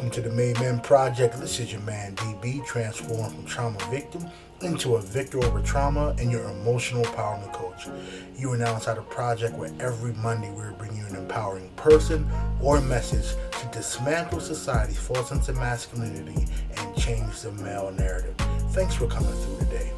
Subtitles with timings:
[0.00, 1.38] Welcome to the Made Men Project.
[1.38, 4.26] This is your man DB, transformed from trauma victim
[4.62, 7.86] into a victor over trauma and your emotional empowerment coach.
[8.34, 12.26] You are now inside a project where every Monday we're bringing you an empowering person
[12.62, 16.46] or message to dismantle society's false sense of masculinity
[16.78, 18.34] and change the male narrative.
[18.70, 19.92] Thanks for coming through today.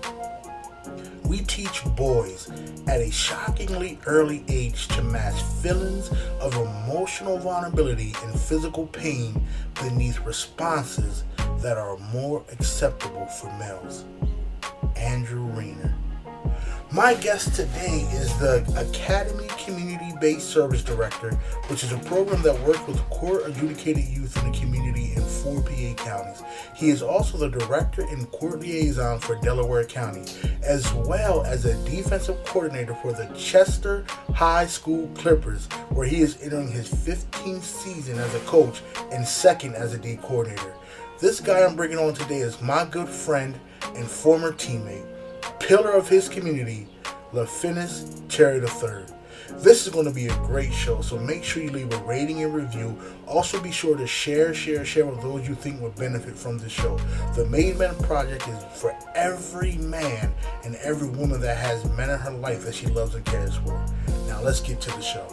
[1.33, 2.51] We teach boys
[2.87, 6.11] at a shockingly early age to mask feelings
[6.43, 9.43] of emotional vulnerability and physical pain
[9.83, 11.25] beneath responses
[11.61, 14.05] that are more acceptable for males.
[14.95, 15.95] Andrew Reiner.
[16.93, 21.31] My guest today is the Academy Community Based Service Director,
[21.69, 25.63] which is a program that works with court adjudicated youth in the community in four
[25.63, 26.43] PA counties.
[26.77, 30.25] He is also the Director and Court Liaison for Delaware County,
[30.63, 34.05] as well as a defensive coordinator for the Chester
[34.35, 39.77] High School Clippers, where he is entering his 15th season as a coach and second
[39.77, 40.75] as a D coordinator.
[41.21, 43.59] This guy I'm bringing on today is my good friend
[43.95, 45.07] and former teammate
[45.59, 46.89] pillar of his community,
[47.33, 49.05] LaFinis Terry III.
[49.59, 52.43] This is going to be a great show, so make sure you leave a rating
[52.43, 52.99] and review.
[53.27, 56.73] Also, be sure to share, share, share with those you think would benefit from this
[56.73, 56.99] show.
[57.37, 60.33] The Made Men Project is for every man
[60.65, 63.85] and every woman that has men in her life that she loves and cares for.
[64.27, 65.33] Now, let's get to the show.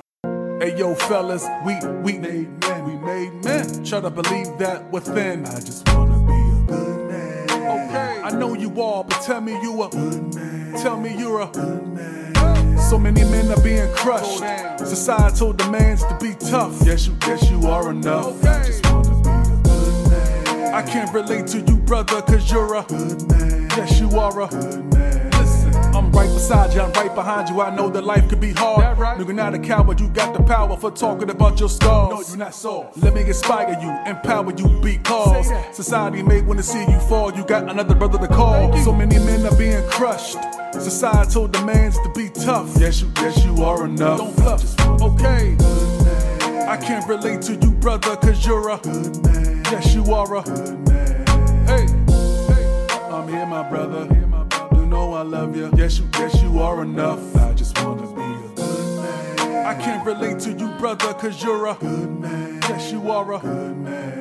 [0.62, 3.84] Hey yo, fellas, we we made men, we made men.
[3.86, 5.46] Try to believe that within.
[5.46, 6.09] I just wanna
[8.30, 10.74] I know you are, but tell me you a good man.
[10.84, 12.78] Tell me you're a good man.
[12.78, 14.44] So many men are being crushed.
[14.78, 16.80] Societal demands to be tough.
[16.86, 18.46] Yes, you, yes, you are enough.
[18.46, 20.74] I just wanna be a good man.
[20.76, 23.68] I can't relate to you, brother, cause you're a good man.
[23.76, 25.19] Yes, you are a good man.
[26.10, 27.62] I'm right beside you, I'm right behind you.
[27.62, 28.98] I know that life could be hard.
[28.98, 29.20] Right?
[29.20, 32.10] You're not a coward, you got the power for talking about your scars.
[32.10, 32.98] No, you're not soft.
[32.98, 37.32] Let me inspire you, empower you, because society may wanna see you fall.
[37.32, 38.76] You got another brother to call.
[38.78, 40.38] So many men are being crushed.
[40.74, 42.76] Societal demands to be tough.
[42.80, 44.18] Yes, you, yes, you are enough.
[44.18, 45.02] Don't bluff.
[45.02, 45.56] Okay.
[46.68, 49.64] I can't relate to you, brother, cause you're a good man.
[49.66, 51.68] Yes, you are a good man.
[51.68, 51.86] Hey,
[52.52, 54.19] hey, I'm here, my brother.
[54.90, 55.70] Know I love you.
[55.78, 57.36] Yes, you, yes, you are enough.
[57.36, 59.66] I just wanna be a good man.
[59.68, 62.60] I can't relate to you, brother, cause you're a good man.
[62.64, 64.19] Yes, you are a good man.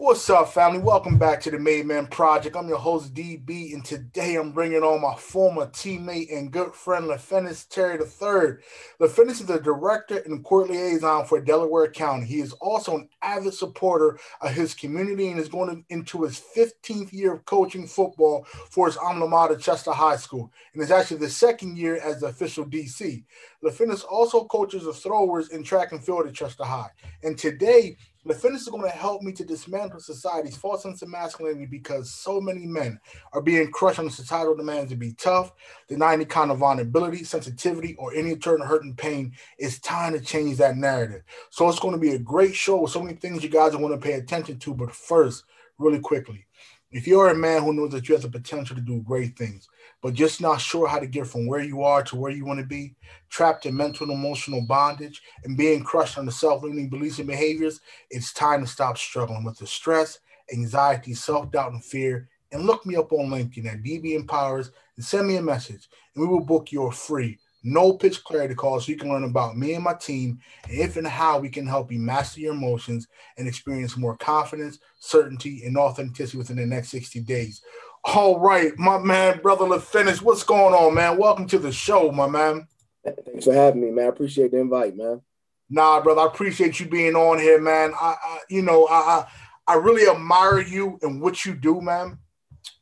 [0.00, 0.78] What's up, family?
[0.78, 2.56] Welcome back to the Made Man Project.
[2.56, 7.04] I'm your host, DB, and today I'm bringing on my former teammate and good friend,
[7.04, 8.56] LaFinis Terry III.
[8.98, 12.24] LaFinis is the director and court liaison for Delaware County.
[12.24, 17.12] He is also an avid supporter of his community and is going into his 15th
[17.12, 21.28] year of coaching football for his alma mater, Chester High School, and is actually the
[21.28, 23.22] second year as the official DC.
[23.62, 26.88] LaFinis also coaches the throwers in track and field at Chester High.
[27.22, 31.64] And today, LaFinis is going to help me to dismantle society's false sense of masculinity
[31.64, 33.00] because so many men
[33.32, 35.52] are being crushed under societal demands to be tough,
[35.88, 39.32] deny any kind of vulnerability, sensitivity, or any internal hurt and pain.
[39.56, 41.22] It's time to change that narrative.
[41.48, 43.94] So it's going to be a great show with so many things you guys want
[43.94, 44.74] to pay attention to.
[44.74, 45.44] But first,
[45.78, 46.44] really quickly,
[46.92, 49.68] if you're a man who knows that you have the potential to do great things,
[50.02, 52.58] but just not sure how to get from where you are to where you want
[52.58, 52.96] to be,
[53.28, 57.80] trapped in mental and emotional bondage, and being crushed under self limiting beliefs and behaviors,
[58.10, 60.18] it's time to stop struggling with the stress,
[60.52, 62.28] anxiety, self doubt, and fear.
[62.52, 66.22] And look me up on LinkedIn at DB Empowers and send me a message, and
[66.22, 69.74] we will book your free no pitch clarity call so you can learn about me
[69.74, 73.06] and my team and if and how we can help you master your emotions
[73.36, 77.62] and experience more confidence, certainty, and authenticity within the next 60 days.
[78.04, 81.18] All right, my man, brother LaFinis, what's going on, man?
[81.18, 82.66] Welcome to the show, my man.
[83.04, 84.06] Thanks for having me, man.
[84.06, 85.20] I appreciate the invite, man.
[85.68, 87.92] Nah, brother, I appreciate you being on here, man.
[88.00, 89.26] I, I you know, I, I,
[89.66, 92.18] I really admire you and what you do, man.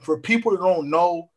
[0.01, 1.31] For people that don't know,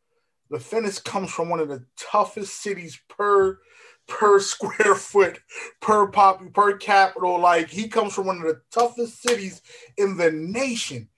[0.52, 3.60] LaFinis comes from one of the toughest cities per
[4.08, 5.40] per square foot,
[5.80, 7.40] per pop, per capital.
[7.40, 9.62] Like he comes from one of the toughest cities
[9.98, 11.10] in the nation,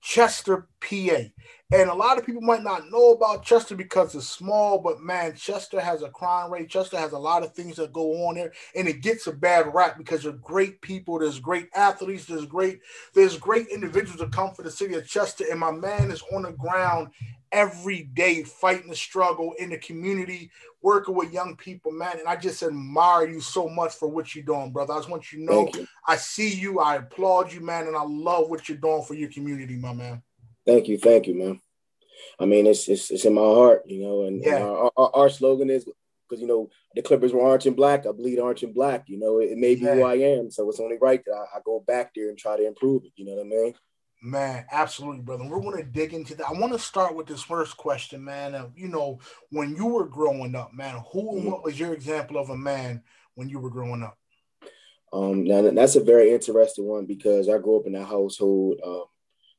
[0.00, 1.24] Chester, PA.
[1.72, 5.34] And a lot of people might not know about Chester because it's small, but man,
[5.34, 6.68] Chester has a crime rate.
[6.68, 9.74] Chester has a lot of things that go on there, and it gets a bad
[9.74, 12.78] rap because there's great people, there's great athletes, there's great,
[13.14, 15.44] there's great individuals that come for the city of Chester.
[15.50, 17.08] And my man is on the ground
[17.56, 20.50] every day fighting the struggle in the community,
[20.82, 22.18] working with young people, man.
[22.18, 24.92] And I just admire you so much for what you're doing, brother.
[24.92, 25.88] I just want you to know you.
[26.06, 29.30] I see you, I applaud you, man, and I love what you're doing for your
[29.30, 30.22] community, my man.
[30.66, 31.60] Thank you, thank you, man.
[32.38, 34.56] I mean, it's it's, it's in my heart, you know, and, Yeah.
[34.56, 35.88] and our, our, our slogan is
[36.28, 38.04] because you know the Clippers were orange and black.
[38.06, 39.04] I bleed orange and black.
[39.08, 39.94] You know, it, it may be yeah.
[39.94, 42.56] who I am, so it's only right that I, I, go back there and try
[42.56, 43.12] to improve it.
[43.16, 43.74] You know what I mean?
[44.22, 45.44] Man, absolutely, brother.
[45.44, 46.48] We're going to dig into that.
[46.48, 48.54] I want to start with this first question, man.
[48.54, 49.20] Of you know,
[49.50, 51.38] when you were growing up, man, who mm-hmm.
[51.38, 53.02] and what was your example of a man
[53.34, 54.18] when you were growing up?
[55.12, 58.80] Um, now that's a very interesting one because I grew up in a household.
[58.84, 59.04] Um,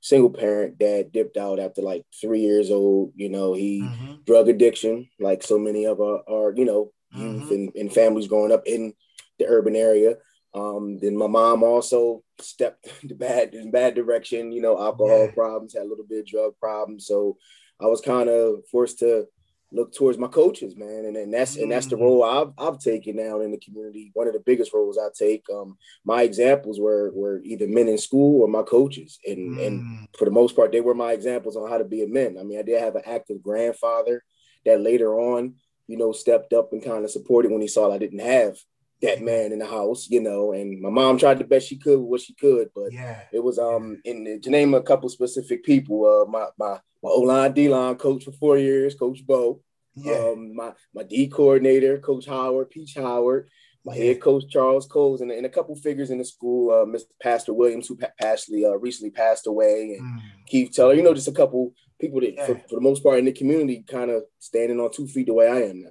[0.02, 4.14] single parent dad dipped out after like three years old you know he mm-hmm.
[4.26, 7.54] drug addiction like so many of our, our you know youth mm-hmm.
[7.54, 8.94] and, and, families growing up in
[9.40, 10.16] the urban area
[10.58, 15.32] um, then my mom also stepped in bad in bad direction you know alcohol yeah.
[15.32, 17.38] problems had a little bit of drug problems so
[17.82, 19.28] i was kind of forced to
[19.72, 22.02] look towards my coaches, man, and, and that's and that's the mm.
[22.02, 24.12] role I've I've taken now in the community.
[24.14, 25.46] One of the biggest roles I take.
[25.54, 29.68] Um, my examples were were either men in school or my coaches, and mm.
[29.68, 32.38] and for the most part, they were my examples on how to be a man.
[32.40, 34.24] I mean, I did have an active grandfather
[34.66, 35.56] that later on,
[35.88, 38.58] you know, stepped up and kind of supported when he saw I didn't have
[39.02, 42.00] that man in the house, you know, and my mom tried the best she could
[42.00, 45.64] with what she could, but yeah, it was um in to name a couple specific
[45.64, 49.62] people, uh my my my O line D line coach for four years, Coach Bo,
[49.96, 50.32] yeah.
[50.32, 53.50] um my my D coordinator, Coach Howard, Peach Howard,
[53.88, 54.06] my yeah.
[54.06, 57.06] head coach Charles Coles, and, and a couple figures in the school, uh, Mr.
[57.22, 60.22] Pastor Williams, who actually uh, recently passed away, and mm.
[60.48, 63.26] Keith Teller, you know, just a couple people that for, for the most part in
[63.26, 65.90] the community kind of standing on two feet the way I am now.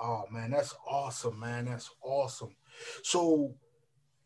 [0.00, 1.66] Oh man, that's awesome, man.
[1.66, 2.54] That's awesome.
[3.02, 3.54] So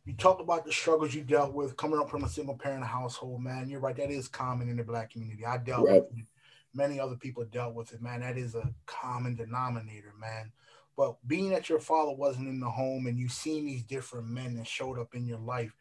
[0.04, 3.42] you talked about the struggles you dealt with coming up from a single parent household,
[3.42, 3.68] man.
[3.68, 5.44] You're right, that is common in the black community.
[5.44, 6.02] I dealt right.
[6.02, 6.26] with it.
[6.72, 8.20] Many other people dealt with it, man.
[8.20, 10.52] That is a common denominator, man.
[10.96, 14.54] But being that your father wasn't in the home and you've seen these different men
[14.56, 15.74] that showed up in your life,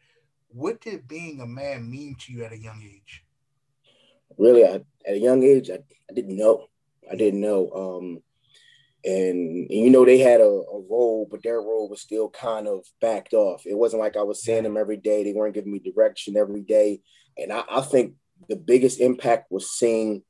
[0.48, 3.24] what did being a man mean to you at a young age?
[4.38, 5.78] Really, I, at a young age, I,
[6.08, 6.66] I didn't know.
[7.10, 7.70] I didn't know.
[7.70, 8.22] Um,
[9.04, 12.66] and, and, you know they had a, a, role, but their role was still kind
[12.66, 13.66] of backed off.
[13.66, 15.24] It wasn't like I was seeing them every day.
[15.24, 17.00] They weren't giving me direction every day,
[17.36, 18.14] and I, I think
[18.48, 20.22] the biggest impact was seeing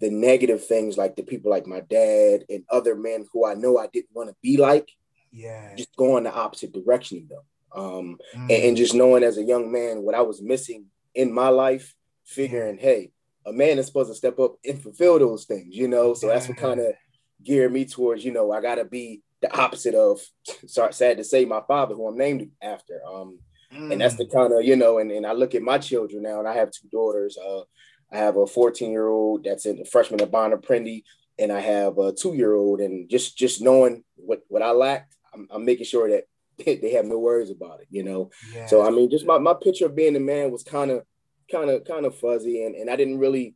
[0.00, 3.78] the negative things, like the people like my dad and other men who I know
[3.78, 4.88] I didn't want to be like.
[5.32, 7.42] Yeah, just going the opposite direction of them,
[7.74, 8.40] um, mm.
[8.42, 11.94] and, and just knowing as a young man what I was missing in my life,
[12.24, 13.10] figuring, hey,
[13.46, 16.14] a man is supposed to step up and fulfill those things, you know.
[16.14, 16.94] So that's what kind of
[17.46, 20.20] gear me towards, you know, I gotta be the opposite of
[20.66, 23.00] sorry, sad to say, my father, who I'm named after.
[23.06, 23.38] Um,
[23.72, 23.92] mm.
[23.92, 24.32] and that's the mm.
[24.32, 26.70] kind of, you know, and, and I look at my children now, and I have
[26.70, 27.38] two daughters.
[27.38, 27.60] Uh,
[28.12, 31.04] I have a 14 year old that's in the freshman at Bonner Prendie,
[31.38, 35.14] and I have a two year old, and just just knowing what what I lacked,
[35.34, 36.24] I'm, I'm making sure that
[36.64, 38.30] they have no worries about it, you know.
[38.54, 38.66] Yeah.
[38.66, 41.02] So I mean, just my, my picture of being a man was kind of
[41.50, 43.54] kind of kind of fuzzy, and and I didn't really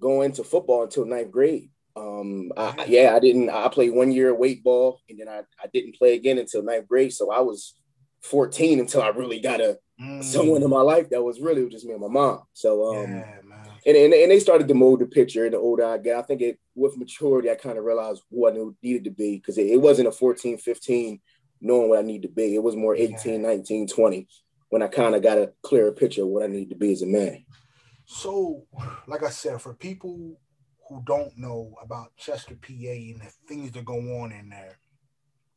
[0.00, 1.70] go into football until ninth grade.
[1.96, 3.48] Um, I, yeah, I didn't.
[3.50, 6.86] I played one year weight ball, and then I, I didn't play again until ninth
[6.86, 7.12] grade.
[7.12, 7.74] So I was
[8.22, 10.22] 14 until I really got a mm.
[10.22, 12.42] someone in my life that was really just me and my mom.
[12.52, 13.38] So um, yeah,
[13.86, 15.44] and, and and they started to mold the picture.
[15.44, 18.48] And the older I get, I think it with maturity, I kind of realized who
[18.48, 18.52] I
[18.82, 21.20] needed to be because it, it, wasn't a 14, 15
[21.62, 22.54] knowing what I need to be.
[22.54, 23.48] It was more 18, yeah.
[23.48, 24.28] 19, 20
[24.68, 27.02] when I kind of got a clearer picture of what I need to be as
[27.02, 27.44] a man.
[28.04, 28.66] So,
[29.06, 30.38] like I said, for people
[30.88, 34.78] who don't know about Chester, PA, and the things that go on in there,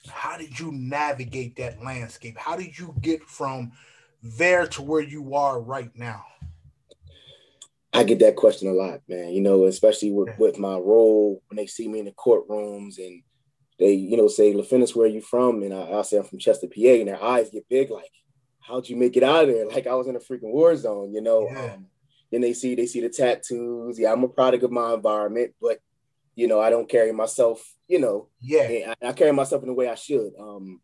[0.08, 2.38] how did you navigate that landscape?
[2.38, 3.72] How did you get from
[4.24, 6.24] there to where you are right now?
[7.92, 9.30] I get that question a lot, man.
[9.30, 13.24] You know, especially with, with my role when they see me in the courtrooms and
[13.80, 15.64] they, you know, say, LaFinis, where are you from?
[15.64, 18.12] And I, will say I'm from Chester, PA, and their eyes get big, like,
[18.60, 19.66] how'd you make it out of there?
[19.74, 21.48] Like I was in a freaking war zone, you know.
[21.52, 21.74] Yeah.
[21.74, 21.88] Um,
[22.32, 24.00] then they see they see the tattoos.
[24.00, 25.80] Yeah, I'm a product of my environment, but
[26.36, 28.30] you know, I don't carry myself, you know.
[28.40, 28.94] Yeah.
[29.02, 30.32] I, I carry myself in the way I should.
[30.40, 30.80] Um,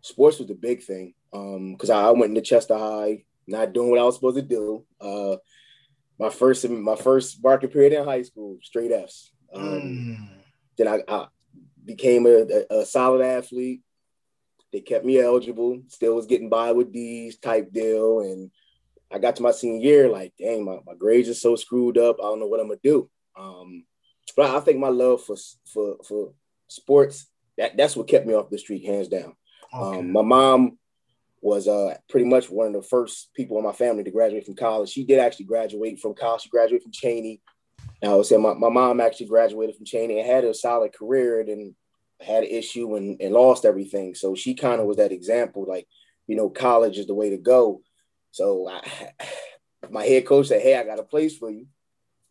[0.00, 1.14] sports was the big thing.
[1.32, 4.42] Um, because I, I, went into Chester High, not doing what I was supposed to
[4.42, 4.84] do.
[5.00, 5.36] Uh,
[6.18, 9.32] my first my first market period in high school, straight Fs.
[9.54, 10.28] Um, mm.
[10.76, 11.26] Then I, I
[11.84, 13.82] became a, a, a, solid athlete.
[14.72, 15.82] They kept me eligible.
[15.88, 18.50] Still was getting by with D's type deal, and
[19.14, 22.16] I got to my senior year, like, dang, my, my grades are so screwed up.
[22.18, 23.08] I don't know what I'm gonna do.
[23.38, 23.84] Um,
[24.36, 25.36] but I think my love for
[25.72, 26.32] for for
[26.68, 29.34] sports that that's what kept me off the street, hands down.
[29.72, 29.98] Okay.
[29.98, 30.78] Um, my mom
[31.40, 34.56] was uh, pretty much one of the first people in my family to graduate from
[34.56, 34.88] college.
[34.88, 36.42] She did actually graduate from college.
[36.42, 37.40] She graduated from Cheyney.
[38.02, 41.40] I would say my, my mom actually graduated from Cheyney and had a solid career
[41.40, 41.76] and then
[42.20, 44.14] had an issue and, and lost everything.
[44.14, 45.86] So she kind of was that example, like,
[46.26, 47.82] you know, college is the way to go.
[48.34, 48.80] So I,
[49.90, 51.66] my head coach said, "Hey, I got a place for you,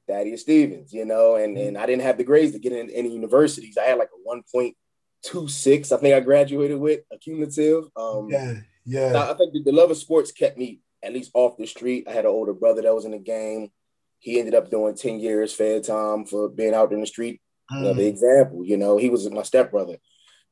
[0.08, 3.14] Thaddeus Stevens." You know, and and I didn't have the grades to get in any
[3.14, 3.78] universities.
[3.78, 4.76] I had like a one point
[5.24, 5.92] two six.
[5.94, 7.86] I think I graduated with accumulative.
[7.96, 8.56] Um, yeah,
[8.86, 9.30] yeah.
[9.32, 12.06] I think the, the love of sports kept me at least off the street.
[12.08, 13.72] I had an older brother that was in the game.
[14.20, 17.42] He ended up doing 10 years fed time for being out in the street.
[17.72, 17.96] Mm.
[17.96, 18.08] Mm.
[18.08, 19.98] example, you know, he was my stepbrother.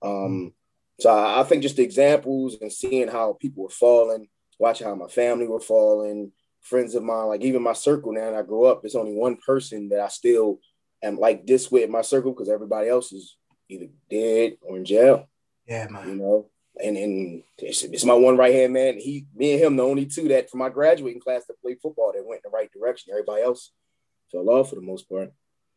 [0.01, 0.53] Um,
[1.00, 4.27] so I, I, think just the examples and seeing how people were falling,
[4.61, 8.35] watching how my family were falling, friends of mine, like even my circle now, and
[8.35, 10.59] I grew up, it's only one person that I still
[11.03, 13.37] am like this with in my circle because everybody else is
[13.67, 15.27] either dead or in jail.
[15.67, 16.09] Yeah, man.
[16.09, 16.49] You know,
[16.81, 18.99] and and it's, it's my one right hand man.
[18.99, 22.13] He, me and him, the only two that from my graduating class that played football
[22.13, 23.11] that went in the right direction.
[23.11, 23.71] Everybody else
[24.31, 25.31] fell off for the most part.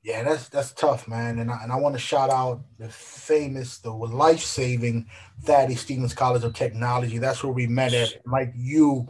[0.04, 1.38] Yeah, that's that's tough, man.
[1.38, 5.06] And I, and I want to shout out the famous, the life saving
[5.44, 7.16] Thaddeus Stevens College of Technology.
[7.16, 8.20] That's where we met at.
[8.26, 9.08] Like you,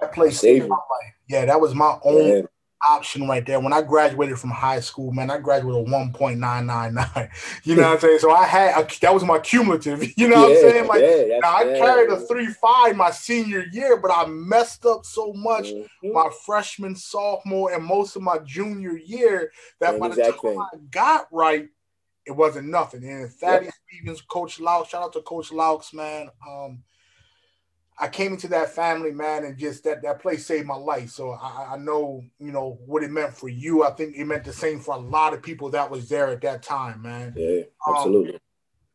[0.00, 1.12] that place saved my life.
[1.28, 2.42] Yeah, that was my own yeah
[2.88, 3.60] option right there.
[3.60, 7.30] When I graduated from high school, man, I graduated with 1.999.
[7.64, 8.18] You know what I'm saying?
[8.18, 10.02] So I had a, that was my cumulative.
[10.16, 10.86] You know yeah, what I'm saying?
[10.86, 15.04] Like yeah, now I carried a three five my senior year, but I messed up
[15.04, 16.12] so much mm-hmm.
[16.12, 19.50] my freshman, sophomore, and most of my junior year
[19.80, 21.68] that by the time I got right,
[22.26, 23.04] it wasn't nothing.
[23.04, 23.74] And Thaddeus yep.
[23.88, 26.30] Stevens, Coach Laux, shout out to Coach Laux, man.
[26.46, 26.82] Um,
[27.98, 31.10] I came into that family, man, and just that that place saved my life.
[31.10, 33.84] So I, I, know, you know, what it meant for you.
[33.84, 36.40] I think it meant the same for a lot of people that was there at
[36.40, 37.34] that time, man.
[37.36, 38.34] Yeah, absolutely.
[38.34, 38.40] Um,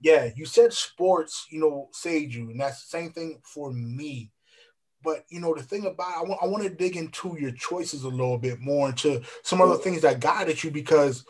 [0.01, 4.31] yeah, you said sports, you know, saved you, and that's the same thing for me.
[5.01, 8.03] But you know, the thing about I want I want to dig into your choices
[8.03, 11.25] a little bit more into some other things that guided you because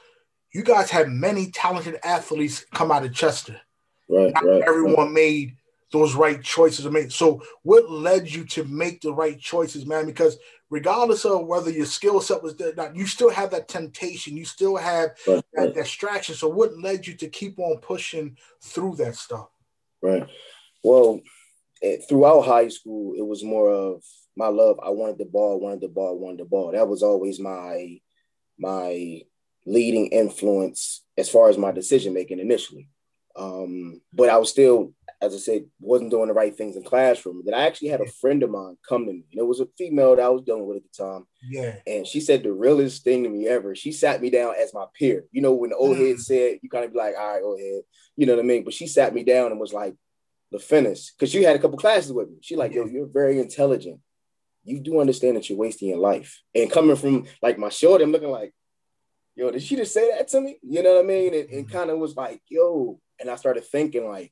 [0.53, 3.61] you guys had many talented athletes come out of Chester.
[4.09, 4.63] Right, Not right.
[4.67, 5.11] Everyone right.
[5.11, 5.57] made
[5.91, 7.11] those right choices are made.
[7.11, 10.05] So, what led you to make the right choices, man?
[10.05, 10.37] Because
[10.69, 14.37] regardless of whether your skill set was there, not, you still have that temptation.
[14.37, 15.73] You still have right, that right.
[15.73, 16.35] distraction.
[16.35, 19.49] So, what led you to keep on pushing through that stuff?
[20.01, 20.27] Right.
[20.83, 21.21] Well,
[21.81, 24.03] it, throughout high school, it was more of
[24.35, 24.79] my love.
[24.83, 26.71] I wanted the ball, wanted the ball, wanted the ball.
[26.71, 27.99] That was always my
[28.57, 29.21] my
[29.65, 32.89] leading influence as far as my decision making initially.
[33.35, 37.41] Um, but I was still as I said, wasn't doing the right things in classroom.
[37.43, 39.67] Then I actually had a friend of mine come to me, and it was a
[39.77, 41.25] female that I was dealing with at the time.
[41.49, 41.75] Yeah.
[41.85, 43.75] And she said the realest thing to me ever.
[43.75, 45.25] She sat me down as my peer.
[45.31, 46.07] You know, when the old mm.
[46.07, 47.81] head said, you kind of be like, all right, old head.
[48.15, 48.63] You know what I mean?
[48.63, 49.95] But she sat me down and was like,
[50.53, 52.37] LaFinis, because she had a couple classes with me.
[52.41, 53.99] She like, yo, you're very intelligent.
[54.63, 56.41] You do understand that you're wasting your life.
[56.55, 58.53] And coming from like my shoulder, I'm looking like,
[59.35, 60.57] yo, did she just say that to me?
[60.63, 61.33] You know what I mean?
[61.33, 61.71] And, and mm.
[61.71, 62.99] kind of was like, yo.
[63.19, 64.31] And I started thinking like,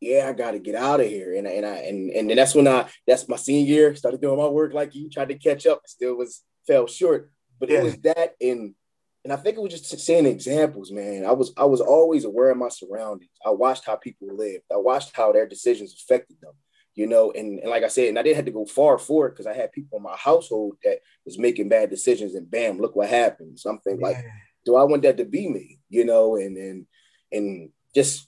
[0.00, 1.34] yeah, I got to get out of here.
[1.34, 4.38] And, and I, and, and then that's when I, that's my senior year, started doing
[4.38, 7.30] my work like you, tried to catch up, still was, fell short.
[7.58, 7.78] But yeah.
[7.78, 8.74] it was that and,
[9.22, 11.26] and I think it was just seeing examples, man.
[11.26, 13.30] I was, I was always aware of my surroundings.
[13.44, 14.64] I watched how people lived.
[14.72, 16.54] I watched how their decisions affected them,
[16.94, 17.30] you know?
[17.32, 19.46] And, and like I said, and I didn't have to go far for it because
[19.46, 23.10] I had people in my household that was making bad decisions and bam, look what
[23.10, 23.58] happened.
[23.60, 24.06] Something yeah.
[24.06, 24.24] like,
[24.64, 25.80] do I want that to be me?
[25.90, 26.86] You know, and, and,
[27.30, 28.26] and just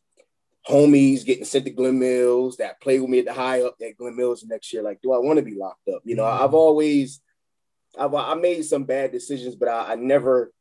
[0.68, 3.96] homies getting sent to Glen Mills that play with me at the high up at
[3.96, 4.82] Glen Mills next year.
[4.82, 6.02] Like, do I want to be locked up?
[6.04, 6.44] You know, mm-hmm.
[6.44, 7.20] I've always,
[7.98, 10.52] I've I made some bad decisions, but I, I, never,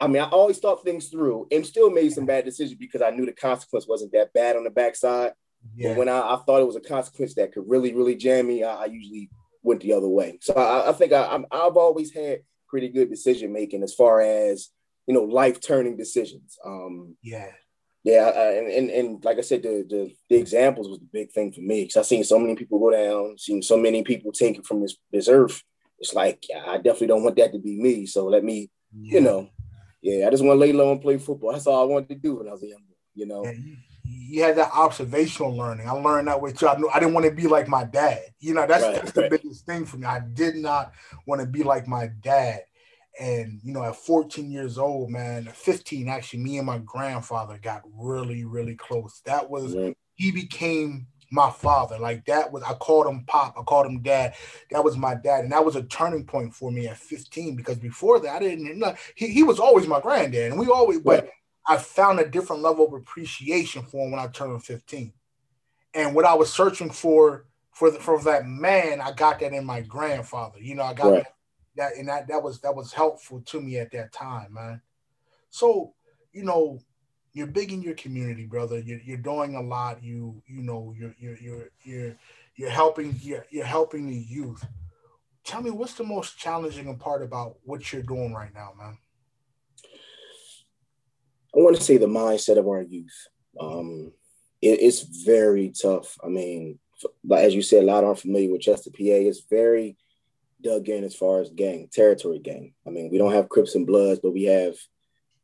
[0.00, 3.10] I mean, I always thought things through and still made some bad decisions because I
[3.10, 5.32] knew the consequence wasn't that bad on the backside.
[5.76, 5.90] Yeah.
[5.90, 8.64] But when I, I thought it was a consequence that could really, really jam me,
[8.64, 9.30] I, I usually
[9.62, 10.38] went the other way.
[10.40, 14.20] So I, I think I, I'm, I've always had pretty good decision making as far
[14.20, 14.70] as
[15.06, 16.58] you know life turning decisions.
[16.64, 17.50] Um, yeah
[18.04, 21.32] yeah, uh, and, and and like I said, the, the, the examples was the big
[21.32, 24.32] thing for me because I seen so many people go down, seen so many people
[24.32, 25.62] taken from this this earth.
[25.98, 28.06] It's like I definitely don't want that to be me.
[28.06, 29.14] So let me, yeah.
[29.14, 29.50] you know,
[30.00, 31.52] yeah, I just want to lay low and play football.
[31.52, 32.94] That's all I wanted to do when I was a young boy.
[33.14, 35.88] You know, yeah, you, you, had that observational learning.
[35.88, 36.68] I learned that way too.
[36.68, 38.20] I knew I didn't want to be like my dad.
[38.38, 39.30] You know, that's, right, that's the right.
[39.32, 40.06] biggest thing for me.
[40.06, 40.92] I did not
[41.26, 42.60] want to be like my dad.
[43.18, 47.82] And you know, at 14 years old, man, 15 actually, me and my grandfather got
[47.92, 49.20] really, really close.
[49.24, 49.92] That was mm-hmm.
[50.14, 51.98] he became my father.
[51.98, 54.34] Like that was I called him pop, I called him dad.
[54.70, 57.78] That was my dad, and that was a turning point for me at 15 because
[57.78, 58.78] before that I didn't.
[58.78, 61.00] Know, he he was always my granddad, and we always.
[61.00, 61.30] But
[61.66, 65.12] I found a different level of appreciation for him when I turned 15,
[65.94, 69.64] and what I was searching for for the, for that man, I got that in
[69.64, 70.58] my grandfather.
[70.60, 71.24] You know, I got right.
[71.24, 71.34] that
[71.78, 74.82] that and that that was that was helpful to me at that time, man.
[75.50, 75.94] So,
[76.32, 76.80] you know,
[77.32, 78.78] you're big in your community, brother.
[78.78, 80.02] You're, you're doing a lot.
[80.02, 82.16] You you know you're you're you're you're
[82.56, 84.66] you're helping you're, you're helping the youth.
[85.44, 88.98] Tell me what's the most challenging part about what you're doing right now, man.
[91.56, 93.28] I want to say the mindset of our youth.
[93.58, 94.12] Um,
[94.60, 96.18] it, it's very tough.
[96.22, 96.78] I mean,
[97.32, 98.96] as you said, a lot aren't familiar with Chester, PA.
[98.98, 99.96] It's very
[100.62, 102.74] dug in as far as gang territory gang.
[102.86, 104.74] I mean, we don't have Crips and Bloods, but we have,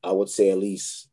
[0.03, 1.09] I would say, at least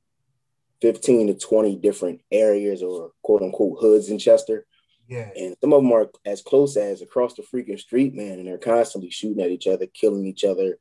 [0.81, 4.65] 15 to 20 different areas or quote unquote hoods in Chester.
[5.07, 5.29] Yeah.
[5.35, 8.57] And some of them are as close as across the freaking street, man, and they're
[8.57, 10.79] constantly shooting at each other, killing each other.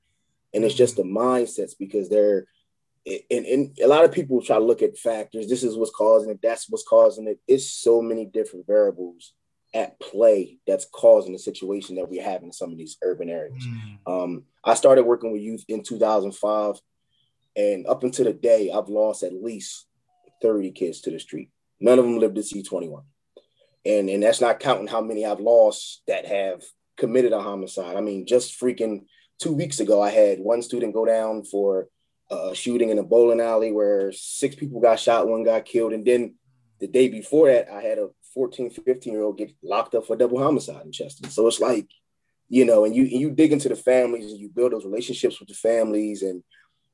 [0.54, 1.18] And it's just the mm-hmm.
[1.18, 2.46] mindsets because they're
[3.06, 5.48] and, and a lot of people try to look at factors.
[5.48, 6.40] This is what's causing it.
[6.42, 7.40] That's what's causing it.
[7.48, 9.32] It's so many different variables
[9.72, 13.64] at play that's causing the situation that we have in some of these urban areas.
[13.64, 14.24] Mm.
[14.24, 16.80] Um, I started working with youth in 2005,
[17.56, 19.86] and up until the day, I've lost at least
[20.42, 21.50] 30 kids to the street.
[21.80, 23.02] None of them lived to see 21.
[23.86, 26.62] And, and that's not counting how many I've lost that have
[26.98, 27.96] committed a homicide.
[27.96, 29.04] I mean, just freaking
[29.38, 31.88] two weeks ago, I had one student go down for
[32.30, 35.92] a shooting in a bowling alley where six people got shot, one got killed.
[35.92, 36.34] And then
[36.78, 40.16] the day before that, I had a 14, 15 year old get locked up for
[40.16, 41.28] double homicide in Chester.
[41.30, 41.88] So it's like,
[42.48, 45.38] you know, and you and you dig into the families and you build those relationships
[45.38, 46.22] with the families.
[46.22, 46.42] And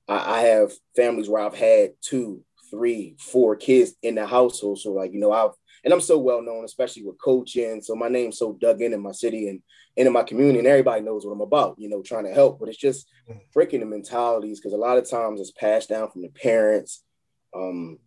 [0.08, 4.80] I, I have families where I've had two, three, four kids in the household.
[4.80, 5.52] So like, you know, I've
[5.86, 7.80] and I'm so well known, especially with coaching.
[7.80, 9.62] So my name's so dug in in my city and,
[9.96, 12.58] and in my community, and everybody knows what I'm about, you know, trying to help.
[12.58, 13.38] But it's just mm.
[13.54, 17.04] breaking the mentalities because a lot of times it's passed down from the parents.
[17.54, 17.98] Um,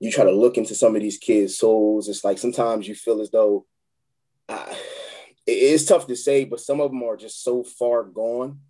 [0.00, 2.08] you try to look into some of these kids' souls.
[2.08, 3.66] It's like sometimes you feel as though
[4.48, 4.74] uh,
[5.46, 8.60] it's tough to say, but some of them are just so far gone.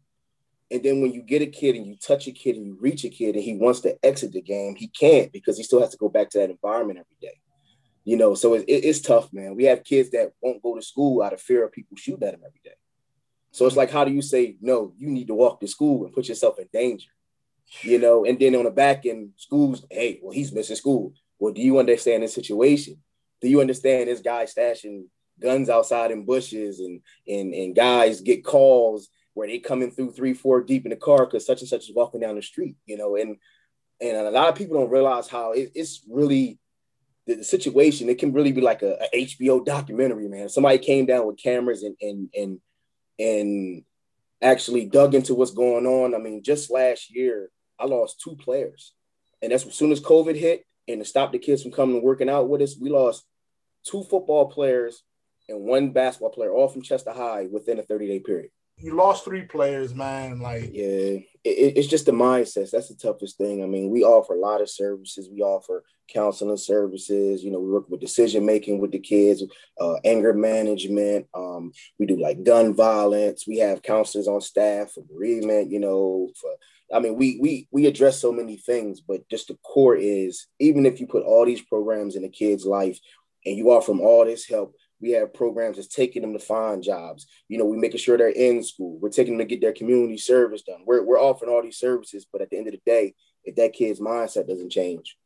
[0.72, 3.04] And then when you get a kid and you touch a kid and you reach
[3.04, 5.90] a kid and he wants to exit the game, he can't because he still has
[5.90, 7.40] to go back to that environment every day.
[8.04, 9.56] You know, so it, it, it's tough, man.
[9.56, 12.32] We have kids that won't go to school out of fear of people shooting at
[12.32, 12.74] them every day.
[13.52, 14.94] So it's like, how do you say no?
[14.96, 17.10] You need to walk to school and put yourself in danger.
[17.82, 21.14] You know, and then on the back end, schools, hey, well, he's missing school.
[21.38, 22.96] Well, do you understand the situation?
[23.40, 25.04] Do you understand this guy stashing
[25.40, 30.34] guns outside in bushes and and and guys get calls where they coming through three,
[30.34, 32.96] four deep in the car because such and such is walking down the street, you
[32.96, 33.36] know, and
[34.00, 36.58] and a lot of people don't realize how it, it's really
[37.26, 40.48] the, the, situation, it can really be like a, a, HBO documentary, man.
[40.48, 42.60] Somebody came down with cameras and and and
[43.18, 43.84] and
[44.42, 46.14] actually dug into what's going on.
[46.14, 47.50] I mean, just last year,
[47.80, 48.92] I lost two players,
[49.42, 52.04] and that's as soon as COVID hit, and to stop the kids from coming and
[52.04, 53.24] working out with us, we lost
[53.84, 55.02] two football players
[55.48, 58.50] and one basketball player, all from Chester High, within a 30 day period
[58.82, 60.40] you lost three players, man.
[60.40, 62.70] Like, yeah, it, it's just the mindset.
[62.70, 63.62] That's the toughest thing.
[63.62, 65.28] I mean, we offer a lot of services.
[65.30, 67.44] We offer counseling services.
[67.44, 69.42] You know, we work with decision making with the kids,
[69.80, 71.26] uh, anger management.
[71.34, 73.46] Um, we do like gun violence.
[73.46, 75.70] We have counselors on staff for bereavement.
[75.70, 76.50] You know, for
[76.92, 80.86] I mean, we we we address so many things, but just the core is even
[80.86, 82.98] if you put all these programs in a kid's life
[83.46, 86.82] and you offer them all this help, we have programs that's taking them to find
[86.82, 87.26] jobs.
[87.48, 88.98] You know, we're making sure they're in school.
[88.98, 90.82] We're taking them to get their community service done.
[90.86, 93.72] We're, we're offering all these services, but at the end of the day, if that
[93.72, 95.16] kid's mindset doesn't change,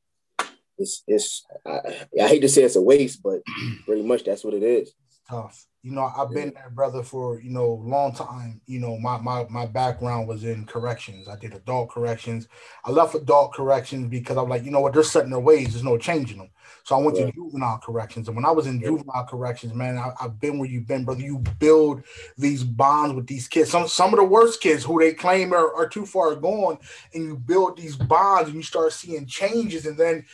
[0.79, 3.43] it's it's I, I hate to say it's a waste, but
[3.87, 4.93] pretty much that's what it is.
[5.29, 5.67] Tough.
[5.83, 8.61] You know, I've been there, brother, for you know a long time.
[8.67, 11.29] You know, my my my background was in corrections.
[11.29, 12.49] I did adult corrections.
[12.85, 15.73] I left adult corrections because I'm like, you know what, they're setting their ways.
[15.73, 16.51] There's no changing them.
[16.85, 18.29] So I went to juvenile corrections.
[18.29, 21.23] And when I was in juvenile corrections, man, I, have been where you've been, brother.
[21.23, 22.03] You build
[22.37, 23.71] these bonds with these kids.
[23.71, 26.79] Some some of the worst kids who they claim are, are too far gone,
[27.15, 30.25] and you build these bonds and you start seeing changes, and then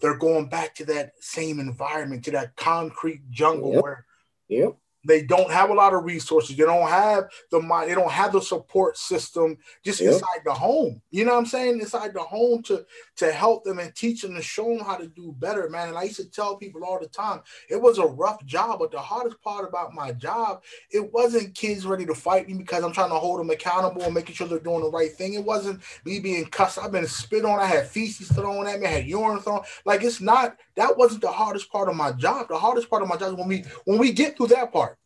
[0.00, 3.82] they're going back to that same environment, to that concrete jungle yep.
[3.82, 4.06] where
[4.50, 4.76] yep.
[5.06, 6.56] They don't have a lot of resources.
[6.56, 7.90] They don't have the mind.
[7.90, 10.12] They don't have the support system just yep.
[10.12, 11.00] inside the home.
[11.10, 11.80] You know what I'm saying?
[11.80, 12.84] Inside the home to
[13.16, 15.88] to help them and teach them and show them how to do better, man.
[15.88, 18.90] And I used to tell people all the time, it was a rough job, but
[18.90, 22.92] the hardest part about my job, it wasn't kids ready to fight me because I'm
[22.92, 25.34] trying to hold them accountable and making sure they're doing the right thing.
[25.34, 26.78] It wasn't me being cussed.
[26.78, 27.58] I've been spit on.
[27.58, 28.86] I had feces thrown at me.
[28.86, 29.62] I had urine thrown.
[29.86, 30.58] Like it's not.
[30.76, 32.48] That wasn't the hardest part of my job.
[32.48, 34.96] The hardest part of my job is when we when we get through that part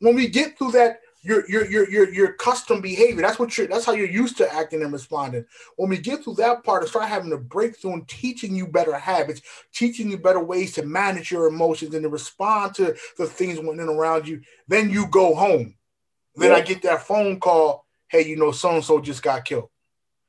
[0.00, 3.22] when we get through that your your your your your custom behavior.
[3.22, 5.44] That's what you're that's how you're used to acting and responding.
[5.76, 8.96] When we get through that part and start having a breakthrough and teaching you better
[8.96, 9.42] habits,
[9.72, 13.80] teaching you better ways to manage your emotions and to respond to the things going
[13.80, 15.74] in around you, then you go home.
[16.36, 16.58] Then yeah.
[16.58, 19.70] I get that phone call, hey, you know, so and so just got killed.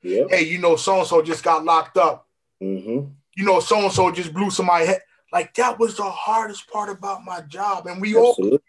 [0.01, 0.23] Yeah.
[0.27, 2.27] Hey, you know, so and so just got locked up.
[2.61, 3.11] Mm-hmm.
[3.39, 4.99] You know, so and so just blew somebody head.
[5.31, 8.59] Like that was the hardest part about my job, and we Absolutely.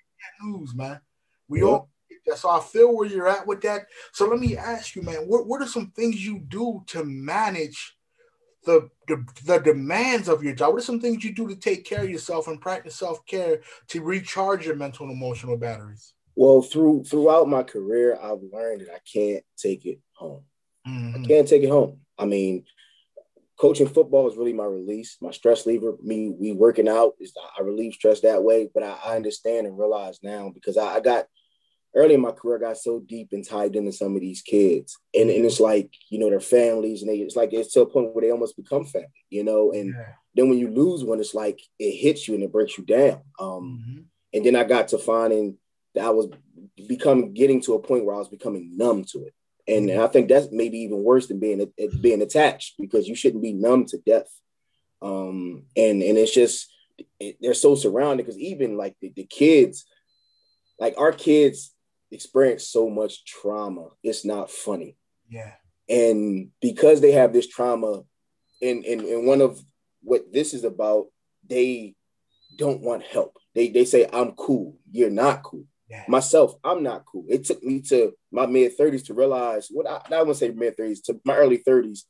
[0.42, 1.00] all news, man.
[1.48, 1.90] We all
[2.36, 3.86] so I feel where you're at with that.
[4.12, 7.96] So let me ask you, man, what, what are some things you do to manage
[8.64, 10.74] the, the the demands of your job?
[10.74, 13.62] What are some things you do to take care of yourself and practice self care
[13.88, 16.14] to recharge your mental and emotional batteries?
[16.36, 20.44] Well, through throughout my career, I've learned that I can't take it home.
[20.86, 21.24] Mm-hmm.
[21.24, 22.00] I can't take it home.
[22.16, 22.64] I mean,
[23.60, 25.94] coaching football is really my release, my stress lever.
[26.02, 28.70] Me, we working out is I relieve stress that way.
[28.72, 31.26] But I, I understand and realize now because I, I, got
[31.94, 34.96] early in my career, I got so deep and tied into some of these kids,
[35.14, 37.86] and, and it's like you know their families, and they, it's like it's to a
[37.86, 39.72] point where they almost become family, you know.
[39.72, 40.14] And yeah.
[40.34, 43.20] then when you lose one, it's like it hits you and it breaks you down.
[43.38, 44.00] Um, mm-hmm.
[44.32, 45.58] And then I got to finding
[45.94, 46.28] that I was
[46.88, 49.34] becoming getting to a point where I was becoming numb to it.
[49.70, 53.52] And I think that's maybe even worse than being being attached because you shouldn't be
[53.52, 54.28] numb to death.
[55.00, 56.68] Um, and and it's just
[57.18, 59.86] it, they're so surrounded because even like the, the kids,
[60.78, 61.72] like our kids
[62.10, 63.88] experience so much trauma.
[64.02, 64.96] It's not funny.
[65.28, 65.52] Yeah.
[65.88, 68.02] And because they have this trauma,
[68.60, 69.60] and and, and one of
[70.02, 71.06] what this is about,
[71.48, 71.94] they
[72.56, 73.36] don't want help.
[73.54, 74.76] They they say, I'm cool.
[74.90, 75.64] You're not cool.
[75.90, 76.04] Yeah.
[76.06, 77.24] Myself, I'm not cool.
[77.28, 80.76] It took me to my mid 30s to realize what I, I wouldn't say mid
[80.76, 82.02] 30s to my early 30s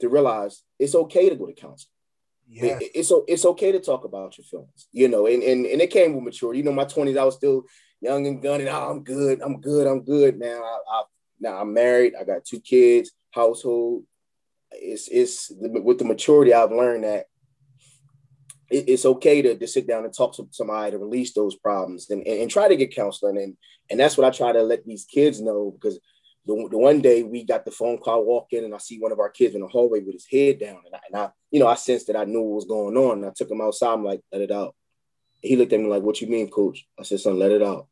[0.00, 1.90] to realize it's okay to go to counseling.
[2.48, 2.78] Yeah.
[2.80, 5.90] It, it's it's okay to talk about your feelings, you know, and, and and it
[5.90, 6.60] came with maturity.
[6.60, 7.64] You know, my 20s, I was still
[8.00, 8.68] young and gunning.
[8.68, 9.40] Oh, I'm good.
[9.42, 9.86] I'm good.
[9.86, 10.62] I'm good now.
[10.62, 11.02] I, I,
[11.40, 12.14] now I'm married.
[12.18, 14.04] I got two kids, household.
[14.70, 17.26] It's it's with the maturity I've learned that
[18.74, 22.10] it, it's okay to, to sit down and talk to somebody to release those problems
[22.10, 23.38] and, and, and, try to get counseling.
[23.38, 23.56] And,
[23.90, 25.98] and that's what I try to let these kids know because
[26.46, 29.12] the, the one day we got the phone call, walk in, and I see one
[29.12, 30.80] of our kids in the hallway with his head down.
[30.84, 33.18] And I, and I you know, I sensed that I knew what was going on.
[33.18, 33.92] And I took him outside.
[33.92, 34.74] I'm like, let it out.
[35.40, 36.86] He looked at me like, what you mean, coach?
[36.98, 37.86] I said, son, let it out.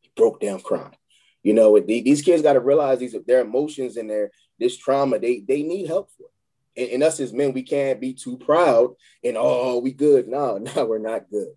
[0.00, 0.96] He broke down crying.
[1.42, 5.18] You know, these kids got to realize these their emotions and their this trauma.
[5.18, 6.33] They they need help for it
[6.76, 10.28] and, and, us as men, we can't be too proud and oh, we good.
[10.28, 11.48] No, no, we're not good.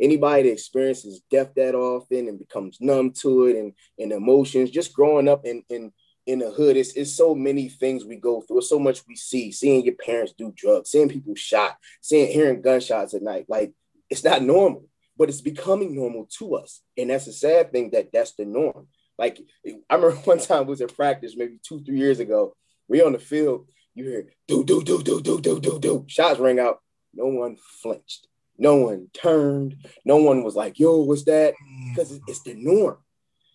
[0.00, 4.94] Anybody that experiences death that often and becomes numb to it and, and emotions, just
[4.94, 5.92] growing up in in
[6.26, 8.58] in the hood, it's, it's so many things we go through.
[8.58, 12.62] It's so much we see, seeing your parents do drugs, seeing people shot, seeing hearing
[12.62, 13.46] gunshots at night.
[13.48, 13.72] Like
[14.08, 14.84] it's not normal,
[15.16, 16.82] but it's becoming normal to us.
[16.96, 18.86] And that's a sad thing that that's the norm.
[19.18, 19.40] Like
[19.90, 22.54] I remember one time was at practice, maybe two, three years ago.
[22.88, 26.04] We on the field you hear do do do do do do do do.
[26.08, 26.80] Shots ring out.
[27.14, 28.26] No one flinched.
[28.58, 29.76] No one turned.
[30.04, 31.54] No one was like, "Yo, what's that?"
[31.88, 32.98] Because it's the norm,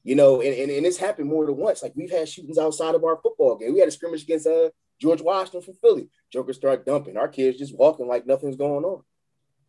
[0.04, 0.42] you know.
[0.42, 1.84] And, and and it's happened more than once.
[1.84, 3.74] Like we've had shootings outside of our football game.
[3.74, 4.70] We had a scrimmage against uh
[5.00, 6.10] George Washington from Philly.
[6.32, 7.18] Jokers start dumping.
[7.18, 9.04] Our kids just walking like nothing's going on.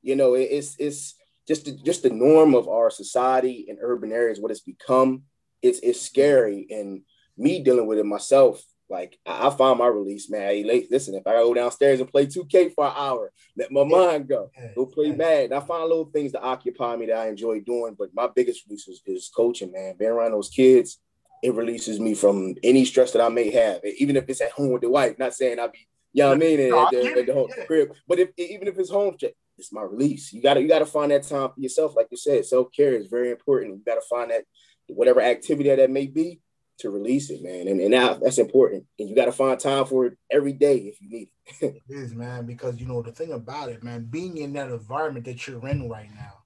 [0.03, 1.15] You know, it, it's it's
[1.47, 4.41] just the, just the norm of our society in urban areas.
[4.41, 5.25] What it's become.
[5.63, 7.03] It's it's scary, and
[7.37, 10.43] me dealing with it myself like I, I found my release, man.
[10.43, 14.29] Hey, listen, if I go downstairs and play 2K for an hour, let my mind
[14.29, 14.51] go.
[14.75, 15.57] Go play yeah.
[15.57, 17.97] I find little things to occupy me that I enjoy doing.
[17.99, 19.97] But my biggest release is, is coaching, man.
[19.99, 20.99] Being around those kids,
[21.43, 24.71] it releases me from any stress that I may have, even if it's at home
[24.71, 25.19] with the wife.
[25.19, 27.93] Not saying I be, you know what I mean, at, the, at the home crib.
[28.09, 29.17] But if even if it's home,
[29.59, 30.33] it's my release.
[30.33, 32.47] You gotta you gotta find that time for yourself, like you said.
[32.47, 33.75] Self care is very important.
[33.75, 34.45] You gotta find that
[34.89, 36.41] whatever activity that, that may be
[36.79, 37.69] to release it, man.
[37.69, 38.85] And, and now that's important.
[38.99, 41.83] And you got to find time for it every day if you need it.
[41.89, 45.25] it is, man, because you know the thing about it, man, being in that environment
[45.27, 46.43] that you're in right now,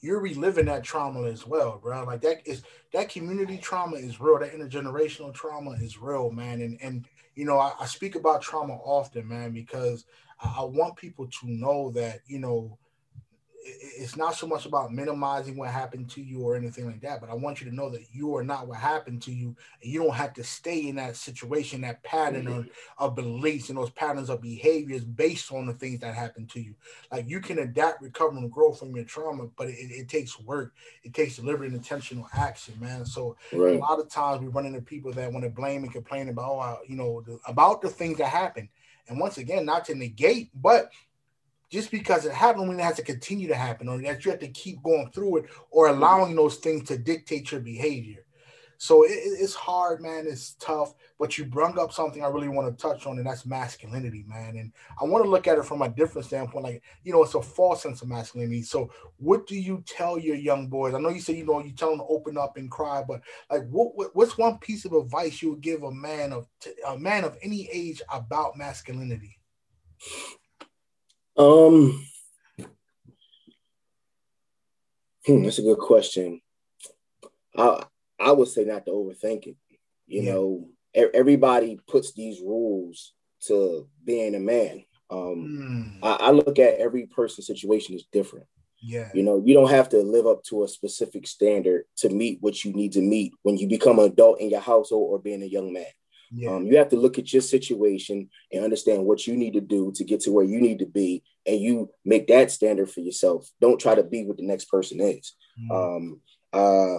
[0.00, 2.04] you're reliving that trauma as well, bro.
[2.04, 4.38] Like that is that community trauma is real.
[4.38, 6.62] That intergenerational trauma is real, man.
[6.62, 10.06] And and you know, I, I speak about trauma often, man, because
[10.40, 12.78] I, I want people to know that you know
[13.62, 17.28] it's not so much about minimizing what happened to you or anything like that, but
[17.28, 20.02] I want you to know that you are not what happened to you, and you
[20.02, 22.58] don't have to stay in that situation, that pattern mm-hmm.
[22.60, 22.68] of,
[22.98, 26.74] of beliefs and those patterns of behaviors based on the things that happened to you.
[27.12, 30.72] Like you can adapt, recover, and grow from your trauma, but it, it takes work.
[31.02, 33.04] It takes deliberate, intentional action, man.
[33.04, 33.74] So right.
[33.74, 36.50] a lot of times we run into people that want to blame and complain about,
[36.50, 38.68] oh, you know, the, about the things that happened.
[39.08, 40.90] And once again, not to negate, but
[41.70, 44.40] just because it happened when it has to continue to happen or that you have
[44.40, 48.24] to keep going through it or allowing those things to dictate your behavior.
[48.76, 50.26] So it, it's hard man.
[50.26, 53.44] It's tough but you brung up something i really want to touch on and that's
[53.44, 54.56] masculinity man.
[54.56, 57.34] And i want to look at it from a different standpoint like you know it's
[57.34, 58.62] a false sense of masculinity.
[58.62, 60.94] So what do you tell your young boys?
[60.94, 63.20] I know you say you know you tell them to open up and cry but
[63.50, 66.48] like what, what what's one piece of advice you would give a man of
[66.88, 69.38] a man of any age about masculinity
[71.40, 72.06] um,
[75.26, 76.40] hmm, that's a good question.
[77.56, 77.84] I
[78.18, 79.56] I would say not to overthink it.
[80.06, 80.32] You yeah.
[80.32, 83.14] know, everybody puts these rules
[83.46, 84.84] to being a man.
[85.10, 86.06] Um, mm.
[86.06, 88.46] I, I, look at every person's situation is different.
[88.80, 89.08] Yeah.
[89.12, 92.64] You know, you don't have to live up to a specific standard to meet what
[92.64, 95.46] you need to meet when you become an adult in your household or being a
[95.46, 95.86] young man.
[96.32, 96.52] Yeah.
[96.52, 99.92] Um, you have to look at your situation and understand what you need to do
[99.96, 103.50] to get to where you need to be, and you make that standard for yourself.
[103.60, 105.34] Don't try to be what the next person is.
[105.60, 105.96] Mm.
[105.96, 106.20] Um,
[106.52, 106.98] uh,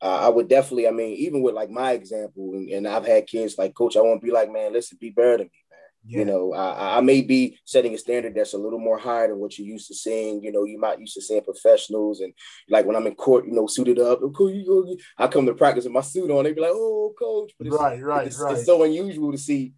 [0.00, 3.56] I would definitely, I mean, even with like my example, and, and I've had kids
[3.56, 5.63] like, Coach, I want to be like, man, listen, be better than me.
[6.06, 6.18] Yeah.
[6.18, 9.38] You know, I, I, may be setting a standard that's a little more higher than
[9.38, 10.42] what you're used to seeing.
[10.42, 12.34] You know, you might used to seeing professionals, and
[12.68, 14.20] like when I'm in court, you know, suited up.
[14.22, 14.98] Oh, cool, you.
[15.16, 16.44] I come to practice with my suit on.
[16.44, 18.54] They be like, "Oh, coach," but it's, right, right, it's, right.
[18.54, 19.72] It's so unusual to see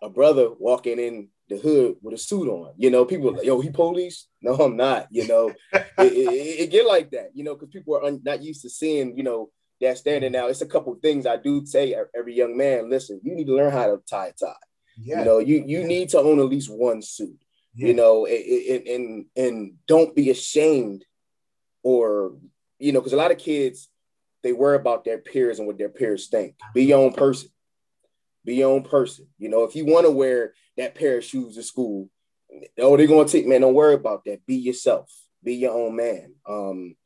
[0.00, 2.74] a brother walking in the hood with a suit on.
[2.76, 5.08] You know, people like, "Yo, he police?" No, I'm not.
[5.10, 7.30] You know, it, it, it, get like that.
[7.34, 9.16] You know, because people are un- not used to seeing.
[9.16, 10.30] You know, that standard.
[10.30, 12.88] Now, it's a couple things I do say every young man.
[12.88, 14.54] Listen, you need to learn how to tie a tie
[14.98, 15.20] yeah.
[15.20, 17.38] You know, you you need to own at least one suit.
[17.74, 17.88] Yeah.
[17.88, 21.04] You know, and, and and don't be ashamed,
[21.82, 22.36] or
[22.78, 23.88] you know, because a lot of kids
[24.42, 26.56] they worry about their peers and what their peers think.
[26.74, 27.48] Be your own person.
[28.44, 29.28] Be your own person.
[29.38, 32.10] You know, if you want to wear that pair of shoes to school,
[32.78, 33.60] oh, they're gonna take man.
[33.60, 34.44] Don't worry about that.
[34.46, 35.10] Be yourself.
[35.42, 36.34] Be your own man.
[36.48, 36.96] Um,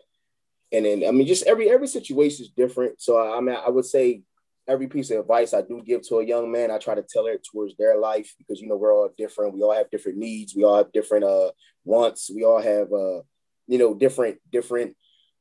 [0.73, 3.01] and then I mean, just every every situation is different.
[3.01, 4.23] So I mean, I would say
[4.69, 7.33] every piece of advice I do give to a young man, I try to tailor
[7.33, 9.55] it towards their life because you know we're all different.
[9.55, 10.55] We all have different needs.
[10.55, 11.51] We all have different uh
[11.85, 12.31] wants.
[12.35, 13.23] We all have uh
[13.67, 14.97] you know different different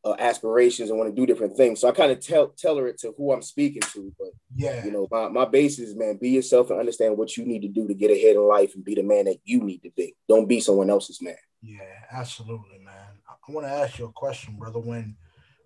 [0.05, 1.79] uh, aspirations and want to do different things.
[1.81, 4.13] So I kind of tell tailor it to who I'm speaking to.
[4.19, 7.45] But yeah, you know, my my base is man, be yourself and understand what you
[7.45, 9.81] need to do to get ahead in life and be the man that you need
[9.83, 10.15] to be.
[10.29, 11.35] Don't be someone else's man.
[11.61, 11.79] Yeah,
[12.11, 12.93] absolutely, man.
[13.27, 14.79] I want to ask you a question, brother.
[14.79, 15.17] When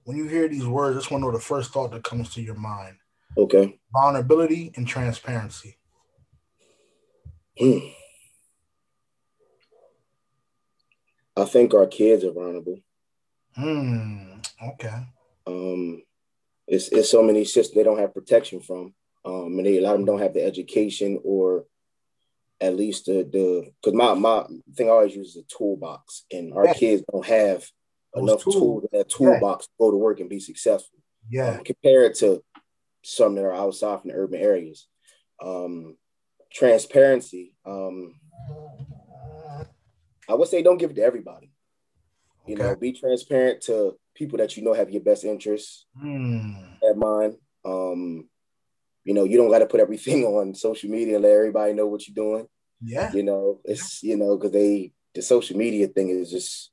[0.06, 2.34] when you hear these words, I just want to know the first thought that comes
[2.34, 2.96] to your mind.
[3.40, 3.80] Okay.
[3.94, 5.78] Vulnerability and transparency.
[7.58, 7.80] Hmm.
[11.38, 12.80] I think our kids are vulnerable.
[13.56, 14.40] Hmm.
[14.74, 15.08] Okay.
[15.48, 16.04] Um,
[16.68, 18.94] it's it's so many systems they don't have protection from.
[19.24, 21.66] Um, and they, a lot of them don't have the education or
[22.62, 26.54] at least the the because my my thing I always use is a toolbox, and
[26.54, 26.74] our yeah.
[26.74, 27.66] kids don't have
[28.14, 28.56] Those enough tools.
[28.56, 29.68] tools in that toolbox yeah.
[29.68, 31.00] to go to work and be successful.
[31.30, 31.52] Yeah.
[31.52, 32.44] Um, compare it to
[33.04, 34.88] some that are outside from the urban areas.
[35.44, 35.96] Um,
[36.52, 37.54] transparency.
[37.66, 38.16] Um,
[40.28, 41.52] I would say don't give it to everybody.
[42.46, 42.64] You okay.
[42.64, 46.56] know, be transparent to people that you know have your best interests mm.
[46.88, 47.36] at mind.
[47.66, 48.28] Um,
[49.04, 51.88] you know, you don't got to put everything on social media and let everybody know
[51.88, 52.48] what you're doing.
[52.82, 53.12] Yeah.
[53.12, 56.72] You know, it's you know because they the social media thing is just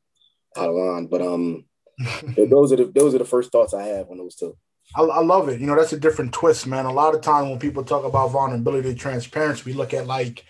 [0.56, 1.06] out of line.
[1.06, 1.64] But um,
[2.36, 4.56] those are the those are the first thoughts I have on those two.
[4.94, 5.60] I, I, love it.
[5.60, 6.86] You know, that's a different twist, man.
[6.86, 10.44] A lot of times when people talk about vulnerability transparency, we look at like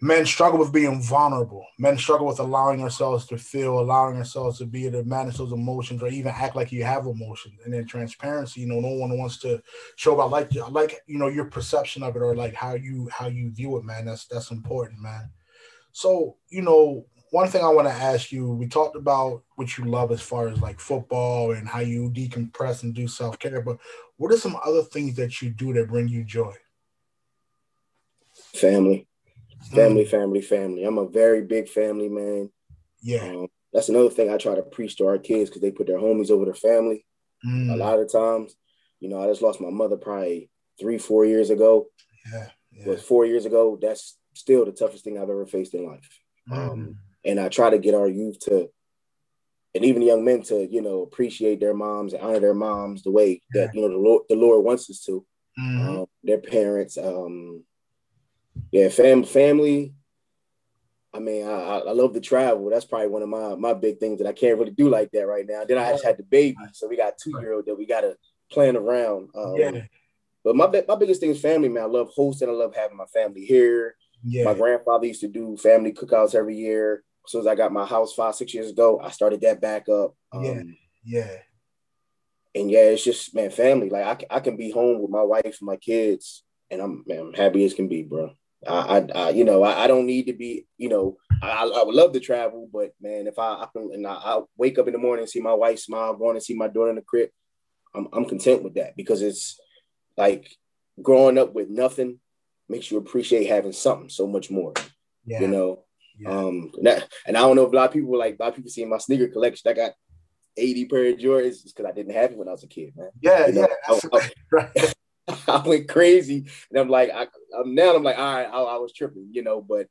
[0.00, 1.64] men struggle with being vulnerable.
[1.78, 5.52] Men struggle with allowing ourselves to feel, allowing ourselves to be able to manage those
[5.52, 7.54] emotions or even act like you have emotions.
[7.64, 9.62] And then transparency, you know, no one wants to
[9.96, 13.28] show about like like you know your perception of it or like how you how
[13.28, 14.06] you view it, man.
[14.06, 15.30] That's that's important, man.
[15.96, 19.84] So, you know, one thing I want to ask you, we talked about what you
[19.84, 23.78] love as far as like football and how you decompress and do self care, but
[24.16, 26.54] what are some other things that you do that bring you joy?
[28.54, 29.06] Family,
[29.72, 30.10] family, mm.
[30.10, 30.84] family, family.
[30.84, 32.50] I'm a very big family man.
[33.02, 33.24] Yeah.
[33.24, 35.98] Um, that's another thing I try to preach to our kids because they put their
[35.98, 37.04] homies over their family.
[37.44, 37.72] Mm.
[37.72, 38.54] A lot of times,
[39.00, 40.48] you know, I just lost my mother probably
[40.80, 41.88] three, four years ago.
[42.32, 42.48] Yeah.
[42.72, 42.86] yeah.
[42.86, 43.78] Was four years ago.
[43.80, 46.08] That's still the toughest thing I've ever faced in life.
[46.50, 46.70] Mm.
[46.70, 48.70] Um, and I try to get our youth to,
[49.74, 53.10] and even young men to, you know, appreciate their moms and honor their moms the
[53.10, 55.26] way that you know the Lord, the Lord wants us to.
[55.58, 55.88] Mm-hmm.
[55.88, 57.64] Um, their parents, um,
[58.70, 59.94] yeah, fam, family.
[61.12, 62.68] I mean, I, I love to travel.
[62.68, 65.26] That's probably one of my my big things that I can't really do like that
[65.26, 65.64] right now.
[65.64, 68.02] Then I just had the baby, so we got two year old that we got
[68.02, 68.16] to
[68.50, 69.30] plan around.
[69.34, 69.82] Um, yeah.
[70.44, 71.84] But my my biggest thing is family, man.
[71.84, 72.48] I love hosting.
[72.48, 73.96] I love having my family here.
[74.22, 74.44] Yeah.
[74.44, 77.84] My grandfather used to do family cookouts every year as soon as I got my
[77.84, 80.14] house five, six years ago, I started that back up.
[80.32, 80.62] Um, yeah.
[81.04, 81.36] Yeah.
[82.54, 83.90] And yeah, it's just man, family.
[83.90, 87.20] Like I, I can be home with my wife and my kids, and I'm man,
[87.20, 88.30] I'm happy as can be, bro.
[88.66, 91.84] I, I, I you know, I, I, don't need to be, you know, I, I
[91.84, 94.86] would love to travel, but man, if I, I can, and I, I, wake up
[94.86, 97.02] in the morning and see my wife smile, going to see my daughter in the
[97.02, 97.28] crib,
[97.94, 99.60] I'm, I'm content with that because it's
[100.16, 100.50] like
[101.00, 102.18] growing up with nothing
[102.68, 104.72] makes you appreciate having something so much more.
[105.24, 105.42] Yeah.
[105.42, 105.84] You know,
[106.18, 106.30] yeah.
[106.30, 108.48] Um, and, that, and I don't know if a lot of people like a lot
[108.50, 109.70] of people see my sneaker collection.
[109.70, 109.92] I got
[110.56, 113.10] 80 pair of Jordans because I didn't have it when I was a kid, man.
[113.20, 113.98] Yeah, you know, yeah.
[114.12, 114.94] I, right.
[115.48, 117.26] I, went crazy, and I'm like, I,
[117.58, 119.88] am now I'm like, all right, I, I was tripping, you know, but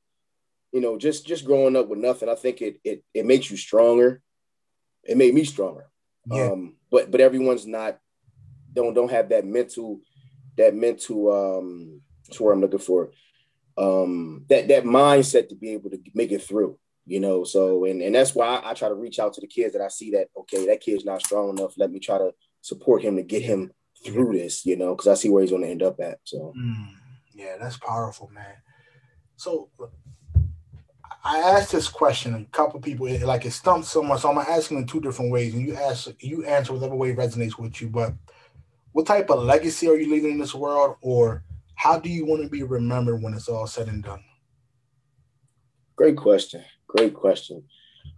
[0.72, 3.58] you know, just just growing up with nothing, I think it it it makes you
[3.58, 4.22] stronger.
[5.04, 5.88] It made me stronger.
[6.32, 6.52] Yeah.
[6.52, 8.00] Um, but but everyone's not
[8.74, 10.00] don't don't have that mental
[10.58, 13.12] that mental um that's what I'm looking for.
[13.78, 17.44] Um that that mindset to be able to make it through, you know.
[17.44, 19.82] So and and that's why I, I try to reach out to the kids that
[19.82, 21.74] I see that okay, that kid's not strong enough.
[21.78, 23.72] Let me try to support him to get him
[24.04, 26.20] through this, you know, because I see where he's going to end up at.
[26.24, 26.88] So, mm,
[27.34, 28.56] yeah, that's powerful, man.
[29.36, 29.70] So,
[31.24, 32.36] I asked this question.
[32.36, 35.32] A couple people like it stumped someone, so I'm gonna ask asking in two different
[35.32, 37.90] ways, and you ask, you answer whatever way resonates with you.
[37.90, 38.14] But
[38.92, 41.44] what type of legacy are you leaving in this world, or
[41.86, 44.24] how do you want to be remembered when it's all said and done?
[45.95, 46.63] Great question.
[46.88, 47.63] Great question.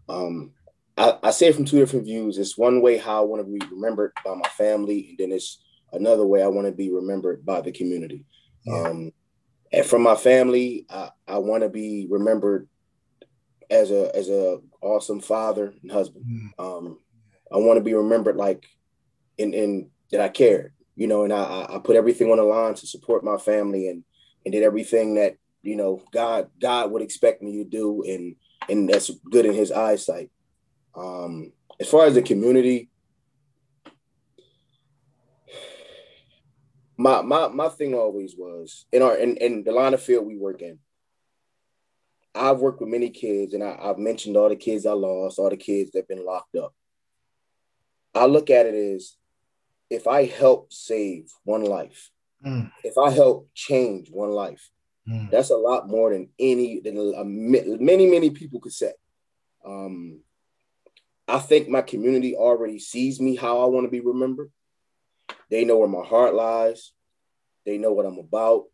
[0.08, 0.53] Um,
[0.97, 2.38] I, I say it from two different views.
[2.38, 5.62] It's one way how I want to be remembered by my family, and then it's
[5.91, 8.23] another way I want to be remembered by the community.
[8.65, 8.84] Yeah.
[8.84, 9.12] Um,
[9.73, 12.69] and from my family, I, I want to be remembered
[13.69, 16.23] as a as a awesome father and husband.
[16.25, 16.49] Mm.
[16.58, 16.99] Um,
[17.51, 18.65] I want to be remembered like
[19.38, 22.73] in in that I cared, you know, and I I put everything on the line
[22.73, 24.03] to support my family and
[24.43, 28.36] and did everything that you know God God would expect me to do and
[28.67, 30.31] and that's good in His eyesight.
[30.95, 32.89] Um, as far as the community,
[36.97, 40.36] my my my thing always was in our in, in the line of field we
[40.36, 40.79] work in.
[42.33, 45.49] I've worked with many kids, and I, have mentioned all the kids I lost, all
[45.49, 46.73] the kids that've been locked up.
[48.13, 49.15] I look at it as
[49.89, 52.12] if I help save one life,
[52.45, 52.71] mm.
[52.84, 54.69] if I help change one life,
[55.08, 55.30] mm.
[55.32, 58.93] that's a lot more than any than a, many many people could say.
[59.65, 60.21] Um,
[61.28, 64.52] I think my community already sees me how I want to be remembered.
[65.50, 66.93] They know where my heart lies.
[67.65, 68.65] They know what I'm about.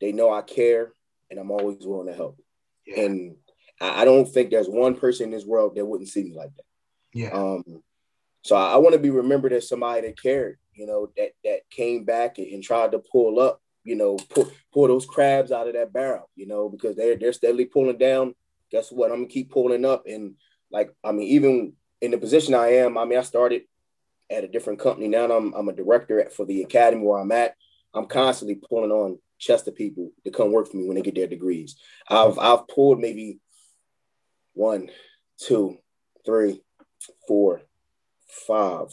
[0.00, 0.92] They know I care,
[1.30, 2.38] and I'm always willing to help.
[2.86, 3.00] Yeah.
[3.04, 3.36] And
[3.80, 6.64] I, don't think there's one person in this world that wouldn't see me like that.
[7.14, 7.30] Yeah.
[7.30, 7.82] Um,
[8.42, 11.70] so I, I want to be remembered as somebody that cared, you know, that that
[11.70, 15.68] came back and, and, tried to pull up, you know, pull pull those crabs out
[15.68, 18.34] of that barrel, you know, because they're they're steadily pulling down.
[18.70, 19.10] Guess what?
[19.10, 20.34] I'm gonna keep pulling up and
[20.70, 23.62] like I mean, even in the position I am, I mean, I started
[24.30, 25.08] at a different company.
[25.08, 27.56] Now I'm I'm a director at, for the academy where I'm at.
[27.92, 31.26] I'm constantly pulling on Chester people to come work for me when they get their
[31.26, 31.76] degrees.
[32.08, 33.40] I've I've pulled maybe
[34.54, 34.90] one,
[35.38, 35.78] two,
[36.24, 36.62] three,
[37.26, 37.62] four,
[38.46, 38.88] five.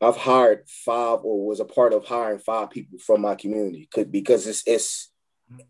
[0.00, 4.46] I've hired five or was a part of hiring five people from my community because
[4.46, 5.10] it's it's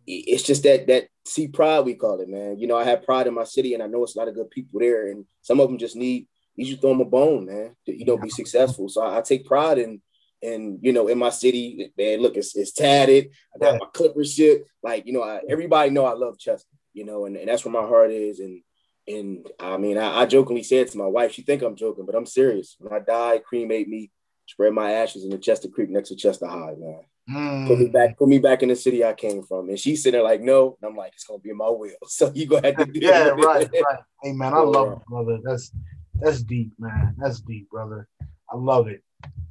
[0.06, 2.58] it's just that that see pride we call it, man.
[2.58, 4.34] You know, I have pride in my city, and I know it's a lot of
[4.34, 6.26] good people there, and some of them just need
[6.56, 8.88] you just throw them a bone, man, to you know be successful.
[8.88, 10.00] So I, I take pride in
[10.42, 12.20] and you know in my city, man.
[12.20, 13.30] Look, it's, it's tatted.
[13.54, 14.64] I got my Clippers shit.
[14.82, 16.68] Like you know, I, everybody know I love Chester.
[16.94, 18.40] You know, and, and that's where my heart is.
[18.40, 18.62] And
[19.08, 22.14] and I mean, I, I jokingly said to my wife, she think I'm joking, but
[22.14, 22.76] I'm serious.
[22.78, 24.10] When I die, cremate me,
[24.46, 27.00] spread my ashes in the Chester Creek next to Chester High, man.
[27.30, 27.66] Mm.
[27.66, 29.68] Put me back, put me back in the city I came from.
[29.68, 30.76] And she's sitting there like, no.
[30.80, 31.90] And I'm like, it's gonna be in my will.
[32.08, 33.98] So you go ahead to do Yeah, right, right.
[34.22, 35.38] Hey man, I love it, brother.
[35.42, 35.72] That's
[36.14, 37.14] that's deep, man.
[37.18, 38.08] That's deep, brother.
[38.50, 39.02] I love it.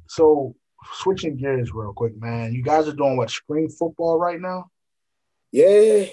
[0.08, 0.54] So
[0.94, 2.54] switching gears real quick, man.
[2.54, 4.66] You guys are doing what spring football right now?
[5.52, 5.66] Yeah,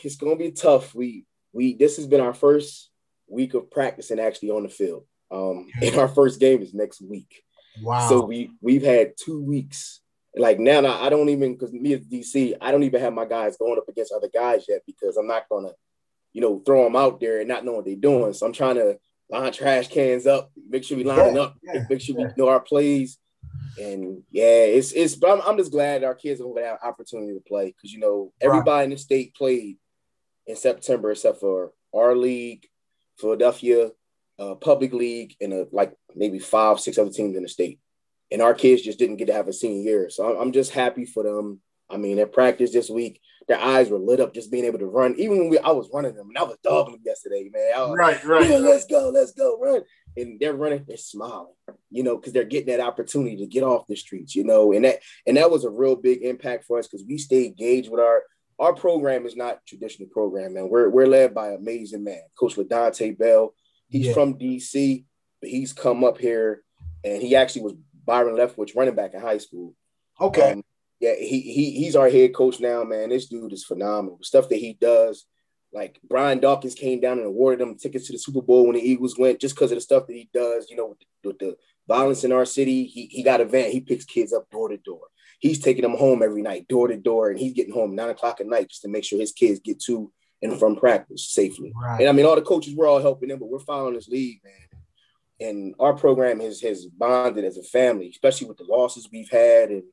[0.04, 0.94] it's gonna be tough.
[0.94, 2.90] We we this has been our first
[3.28, 5.06] week of practicing actually on the field.
[5.32, 7.44] Um, and our first game is next week.
[7.82, 8.08] Wow.
[8.08, 10.02] So we we've had two weeks
[10.36, 13.26] like now, now I don't even because me as DC, I don't even have my
[13.26, 15.72] guys going up against other guys yet because I'm not gonna,
[16.34, 18.34] you know, throw them out there and not know what they're doing.
[18.34, 18.98] So I'm trying to
[19.30, 22.28] line trash cans up, make sure we line yeah, up, yeah, make sure yeah.
[22.28, 23.20] we know our plays.
[23.80, 25.16] And yeah, it's it's.
[25.16, 28.00] But I'm, I'm just glad our kids are gonna have opportunity to play because you
[28.00, 28.84] know everybody right.
[28.86, 29.78] in the state played
[30.48, 32.68] in September except for our league,
[33.20, 33.92] Philadelphia,
[34.40, 37.80] uh, public league, and a, like maybe five, six other teams in the state
[38.34, 40.10] and our kids just didn't get to have a senior year.
[40.10, 41.62] So I'm just happy for them.
[41.90, 44.88] I mean, at practice this week, their eyes were lit up just being able to
[44.88, 45.14] run.
[45.20, 47.90] Even when we, I was running them, and I was dogging them yesterday, man.
[47.90, 49.82] Was, right, right, yeah, let's go, let's go, run.
[50.18, 51.54] And they're running, they're smiling,
[51.92, 54.86] you know, because they're getting that opportunity to get off the streets, you know, and
[54.86, 58.00] that and that was a real big impact for us because we stay engaged with
[58.00, 58.24] our
[58.60, 60.70] our program is not traditional program, man.
[60.70, 63.54] We're we're led by amazing man, Coach Ladante Bell.
[63.90, 64.14] He's yeah.
[64.14, 65.06] from DC,
[65.42, 66.64] but he's come up here
[67.04, 67.74] and he actually was
[68.06, 69.76] Byron Leftwich, running back in high school.
[70.20, 70.54] Okay.
[70.54, 70.64] Um,
[71.00, 73.10] yeah, he, he he's our head coach now, man.
[73.10, 74.18] This dude is phenomenal.
[74.18, 75.26] The stuff that he does,
[75.74, 78.82] like Brian Dawkins came down and awarded them tickets to the Super Bowl when the
[78.82, 80.68] Eagles went, just because of the stuff that he does.
[80.70, 83.72] You know, with the, with the violence in our city, he he got a van.
[83.72, 85.02] He picks kids up door to door.
[85.44, 88.40] He's taking them home every night, door to door, and he's getting home nine o'clock
[88.40, 90.10] at night just to make sure his kids get to
[90.42, 91.74] and from practice safely.
[91.76, 92.00] Right.
[92.00, 94.40] And I mean, all the coaches we're all helping them, but we're following this league,
[94.42, 95.50] man.
[95.50, 99.70] And our program has has bonded as a family, especially with the losses we've had,
[99.70, 99.84] and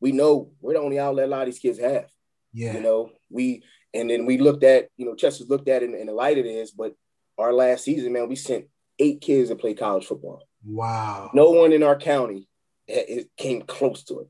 [0.00, 2.08] we know we're the only outlet a lot of these kids have.
[2.52, 3.62] Yeah, you know, we
[3.94, 6.38] and then we looked at, you know, Chester's looked at it in, in the light
[6.38, 6.94] of this, but
[7.38, 8.64] our last season, man, we sent
[8.98, 10.42] eight kids to play college football.
[10.64, 11.30] Wow.
[11.32, 12.48] No one in our county
[12.88, 14.28] it came close to it.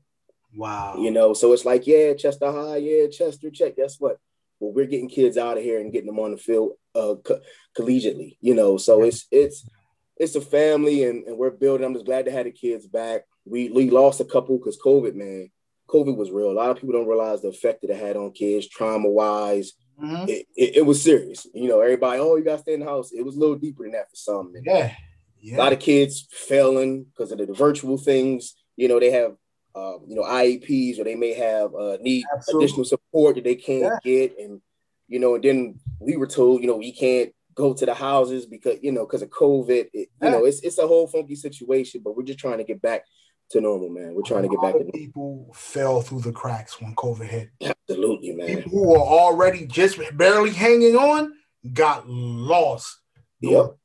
[0.55, 0.97] Wow.
[0.97, 3.75] You know, so it's like, yeah, Chester High, yeah, Chester check.
[3.75, 4.17] Guess what?
[4.59, 7.41] Well, we're getting kids out of here and getting them on the field uh, co-
[7.77, 8.37] collegiately.
[8.41, 9.69] You know, so it's it's
[10.17, 11.85] it's a family and, and we're building.
[11.85, 13.21] I'm just glad to have the kids back.
[13.45, 15.49] We we lost a couple because COVID, man.
[15.87, 16.51] COVID was real.
[16.51, 19.73] A lot of people don't realize the effect that it had on kids, trauma wise.
[20.01, 20.29] Mm-hmm.
[20.29, 21.47] It, it, it, was serious.
[21.53, 23.11] You know, everybody, oh, you got to stay in the house.
[23.11, 24.53] It was a little deeper than that for some.
[24.63, 24.93] yeah.
[25.41, 25.55] yeah.
[25.55, 28.53] A lot of kids failing because of the virtual things.
[28.75, 29.35] You know, they have,
[29.77, 32.65] uh, you know, IEPs or they may have uh, need Absolutely.
[32.65, 33.99] additional support that they can't yeah.
[34.03, 34.39] get.
[34.39, 34.61] And,
[35.07, 38.45] you know, and then we were told, you know, we can't go to the houses
[38.45, 39.89] because, you know, because of COVID.
[39.93, 40.25] It, yeah.
[40.25, 43.03] You know, it's, it's a whole funky situation, but we're just trying to get back
[43.51, 44.13] to normal, man.
[44.13, 47.49] We're trying to get back to people fell through the cracks when COVID hit.
[47.61, 48.47] Absolutely, man.
[48.47, 51.33] People who were already just barely hanging on
[51.73, 52.99] got lost.
[53.41, 53.77] Yep.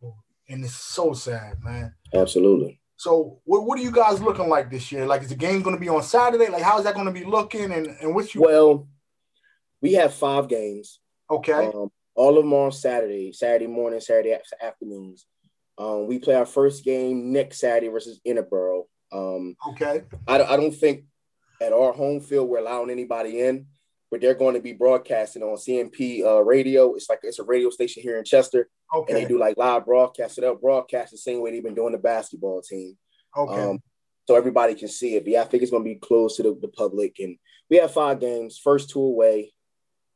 [0.48, 1.94] And it's so sad, man.
[2.12, 2.81] Absolutely.
[3.02, 5.06] So what, what are you guys looking like this year?
[5.06, 6.48] Like is the game gonna be on Saturday?
[6.48, 8.86] Like how is that gonna be looking and, and what's you well
[9.80, 11.00] we have five games.
[11.28, 11.66] Okay.
[11.66, 15.26] Um, all of them are on Saturday, Saturday morning, Saturday afternoons.
[15.76, 18.84] Um, we play our first game next Saturday versus Interboro.
[19.10, 20.02] Um, okay.
[20.28, 21.04] I, I don't think
[21.60, 23.66] at our home field we're allowing anybody in,
[24.12, 26.94] but they're going to be broadcasting on CMP uh, radio.
[26.94, 28.68] It's like it's a radio station here in Chester.
[28.94, 29.14] Okay.
[29.14, 30.36] And they do like live broadcasts.
[30.36, 32.98] So they'll broadcast the same way they've been doing the basketball team.
[33.34, 33.70] Okay.
[33.70, 33.78] Um,
[34.28, 35.24] so everybody can see it.
[35.24, 37.16] But yeah, I think it's going to be closed to the, the public.
[37.20, 37.38] And
[37.70, 38.60] we have five games.
[38.62, 39.54] First two away,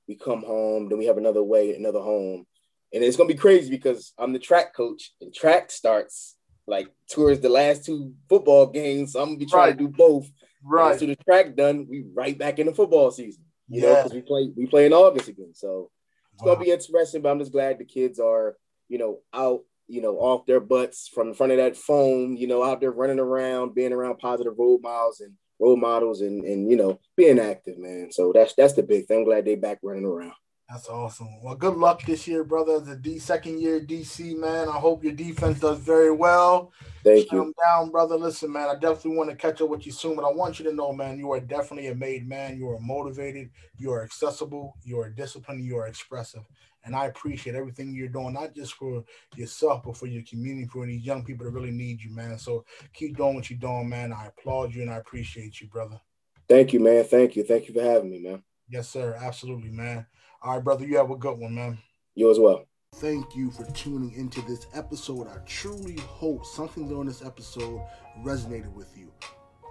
[0.06, 0.90] we come home.
[0.90, 2.46] Then we have another way, another home.
[2.92, 6.36] And it's going to be crazy because I'm the track coach, and track starts
[6.66, 9.12] like towards the last two football games.
[9.12, 9.78] So I'm gonna be trying right.
[9.78, 10.30] to do both.
[10.62, 10.98] Right.
[10.98, 13.45] So the track done, we right back in the football season.
[13.68, 13.88] You yeah.
[13.88, 15.52] know, because we play we play in August again.
[15.54, 15.90] So
[16.34, 16.54] it's wow.
[16.54, 17.22] gonna be interesting.
[17.22, 18.56] But I'm just glad the kids are,
[18.88, 22.46] you know, out, you know, off their butts from in front of that phone, you
[22.46, 26.70] know, out there running around, being around positive role models and role models and and
[26.70, 28.10] you know, being active, man.
[28.12, 29.18] So that's that's the big thing.
[29.18, 30.34] I'm glad they back running around.
[30.68, 31.40] That's awesome.
[31.42, 32.80] Well, good luck this year, brother.
[32.80, 34.68] The D second year DC man.
[34.68, 36.72] I hope your defense does very well.
[37.04, 37.54] Thank you.
[37.64, 38.16] down, brother.
[38.16, 38.68] Listen, man.
[38.68, 40.92] I definitely want to catch up with you soon, but I want you to know,
[40.92, 42.56] man, you are definitely a made man.
[42.56, 43.50] You are motivated.
[43.76, 44.76] You are accessible.
[44.82, 45.64] You are disciplined.
[45.64, 46.42] You are expressive,
[46.84, 49.04] and I appreciate everything you're doing, not just for
[49.36, 52.38] yourself, but for your community, for these young people that really need you, man.
[52.38, 54.12] So keep doing what you're doing, man.
[54.12, 56.00] I applaud you and I appreciate you, brother.
[56.48, 57.04] Thank you, man.
[57.04, 57.44] Thank you.
[57.44, 58.42] Thank you for having me, man.
[58.68, 59.16] Yes, sir.
[59.20, 60.06] Absolutely, man.
[60.42, 61.78] All right, brother, you have a good one, man.
[62.14, 62.66] You as well.
[62.96, 65.28] Thank you for tuning into this episode.
[65.28, 67.80] I truly hope something during this episode
[68.22, 69.10] resonated with you.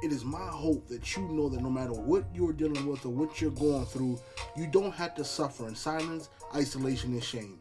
[0.04, 3.10] It is my hope that you know that no matter what you're dealing with or
[3.10, 4.20] what you're going through,
[4.58, 7.60] you don't have to suffer in silence, isolation, and shame.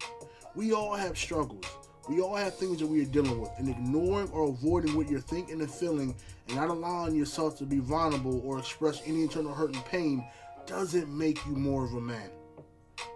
[0.54, 1.66] We all have struggles.
[2.08, 5.20] We all have things that we are dealing with, and ignoring or avoiding what you're
[5.20, 6.14] thinking and feeling
[6.48, 10.26] and not allowing yourself to be vulnerable or express any internal hurt and pain
[10.66, 12.30] doesn't make you more of a man.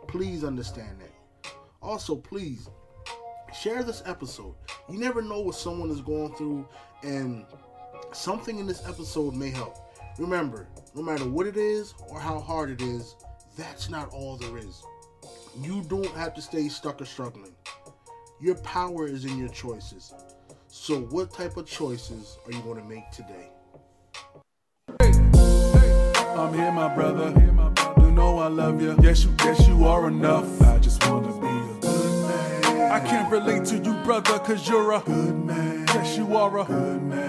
[0.07, 1.53] Please understand that.
[1.81, 2.69] Also, please
[3.59, 4.55] share this episode.
[4.91, 6.67] You never know what someone is going through,
[7.03, 7.45] and
[8.13, 9.77] something in this episode may help.
[10.19, 13.15] Remember, no matter what it is or how hard it is,
[13.57, 14.83] that's not all there is.
[15.61, 17.55] You don't have to stay stuck or struggling.
[18.41, 20.15] Your power is in your choices.
[20.69, 23.51] So, what type of choices are you going to make today?
[26.37, 28.97] I'm here, my brother know I love you.
[29.01, 30.61] Yes, you, yes, you are enough.
[30.63, 32.91] I just wanna be a good man.
[32.91, 35.85] I can't relate to you, brother, cause you're a good man.
[35.95, 37.28] Yes, you are a good man.